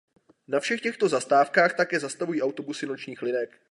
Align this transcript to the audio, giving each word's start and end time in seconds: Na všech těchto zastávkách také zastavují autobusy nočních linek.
Na 0.47 0.59
všech 0.59 0.81
těchto 0.81 1.09
zastávkách 1.09 1.75
také 1.75 1.99
zastavují 1.99 2.41
autobusy 2.41 2.85
nočních 2.85 3.21
linek. 3.21 3.59